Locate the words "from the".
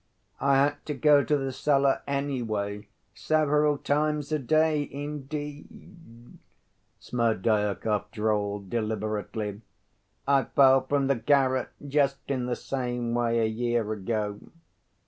10.87-11.13